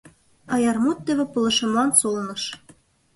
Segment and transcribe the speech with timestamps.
[0.53, 2.43] Аяр мут теве пылышемлан солныш.